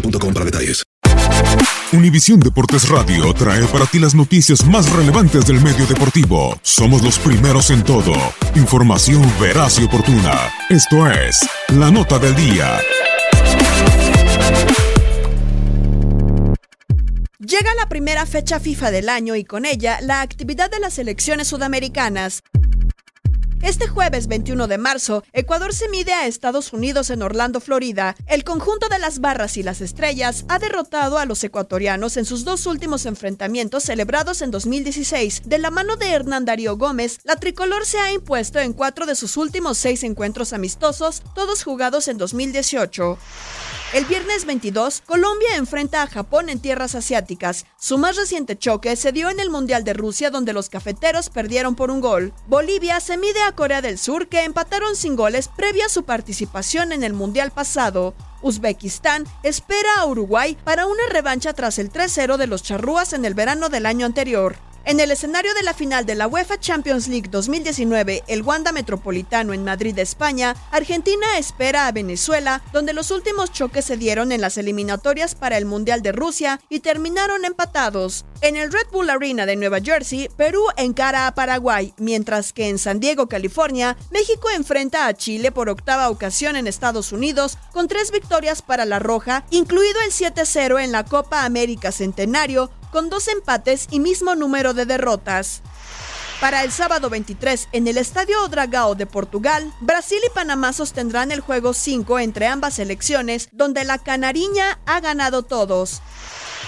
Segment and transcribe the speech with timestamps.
[0.00, 0.82] boostmobile.com para.
[1.92, 6.58] Univisión Deportes Radio trae para ti las noticias más relevantes del medio deportivo.
[6.62, 8.12] Somos los primeros en todo.
[8.54, 10.50] Información veraz y oportuna.
[10.68, 12.80] Esto es La Nota del Día.
[17.38, 21.46] Llega la primera fecha FIFA del año y con ella la actividad de las selecciones
[21.46, 22.42] sudamericanas.
[23.62, 28.14] Este jueves 21 de marzo, Ecuador se mide a Estados Unidos en Orlando, Florida.
[28.26, 32.44] El conjunto de las barras y las estrellas ha derrotado a los ecuatorianos en sus
[32.44, 35.42] dos últimos enfrentamientos celebrados en 2016.
[35.46, 39.16] De la mano de Hernán Darío Gómez, la tricolor se ha impuesto en cuatro de
[39.16, 43.18] sus últimos seis encuentros amistosos, todos jugados en 2018.
[43.92, 47.66] El viernes 22, Colombia enfrenta a Japón en tierras asiáticas.
[47.78, 51.76] Su más reciente choque se dio en el Mundial de Rusia donde los cafeteros perdieron
[51.76, 52.34] por un gol.
[52.48, 57.02] Bolivia se mide Corea del Sur que empataron sin goles previa a su participación en
[57.02, 58.14] el Mundial pasado.
[58.42, 63.34] Uzbekistán espera a Uruguay para una revancha tras el 3-0 de los charrúas en el
[63.34, 64.56] verano del año anterior.
[64.88, 69.52] En el escenario de la final de la UEFA Champions League 2019, el Wanda Metropolitano
[69.52, 74.58] en Madrid, España, Argentina espera a Venezuela, donde los últimos choques se dieron en las
[74.58, 78.26] eliminatorias para el Mundial de Rusia y terminaron empatados.
[78.42, 82.78] En el Red Bull Arena de Nueva Jersey, Perú encara a Paraguay, mientras que en
[82.78, 88.12] San Diego, California, México enfrenta a Chile por octava ocasión en Estados Unidos, con tres
[88.12, 93.86] victorias para la Roja, incluido el 7-0 en la Copa América Centenario, con dos empates
[93.90, 95.62] y mismo número de derrotas.
[96.40, 101.40] Para el sábado 23, en el Estadio Dragao de Portugal, Brasil y Panamá sostendrán el
[101.40, 106.02] juego 5 entre ambas selecciones, donde la canariña ha ganado todos.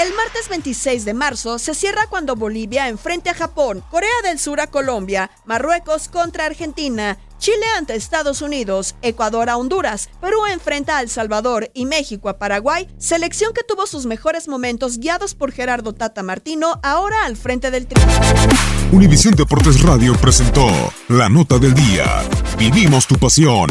[0.00, 4.60] El martes 26 de marzo se cierra cuando Bolivia enfrente a Japón, Corea del Sur
[4.60, 11.00] a Colombia, Marruecos contra Argentina, Chile ante Estados Unidos, Ecuador a Honduras, Perú enfrenta a
[11.00, 15.92] El Salvador y México a Paraguay, selección que tuvo sus mejores momentos guiados por Gerardo
[15.92, 18.00] Tata Martino, ahora al frente del tri.
[18.92, 20.68] Univisión Deportes Radio presentó
[21.08, 22.22] La Nota del Día.
[22.60, 23.70] Vivimos tu pasión.